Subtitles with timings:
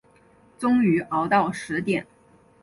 [0.57, 2.07] 终于熬到十点